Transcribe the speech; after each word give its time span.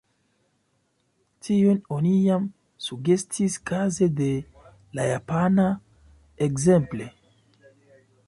Tion 1.47 1.81
oni 1.97 2.13
jam 2.29 2.47
sugestis 2.85 3.59
kaze 3.71 4.09
de 4.21 4.29
la 5.01 5.05
japana, 5.11 5.67
ekzemple. 6.47 7.11